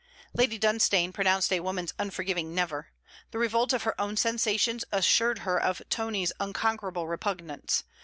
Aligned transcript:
Lady 0.33 0.57
Dunstane 0.57 1.13
pronounced 1.13 1.53
a 1.53 1.59
woman's 1.59 1.93
unforgiving: 1.99 2.55
'Never.' 2.55 2.87
The 3.29 3.37
revolt 3.37 3.71
of 3.71 3.83
her 3.83 4.01
own 4.01 4.17
sensations 4.17 4.83
assured 4.91 5.37
her 5.45 5.61
of 5.61 5.79
Tony's 5.91 6.33
unconquerable 6.39 7.07
repugnance. 7.07 7.83